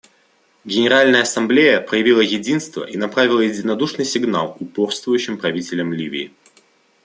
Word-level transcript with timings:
Генеральная 0.65 1.21
Ассамблея 1.21 1.79
проявила 1.79 2.21
единство 2.21 2.83
и 2.83 2.97
направила 2.97 3.41
единодушный 3.41 4.03
сигнал 4.03 4.57
упорствующим 4.59 5.37
правителям 5.37 5.93
Ливии. 5.93 6.33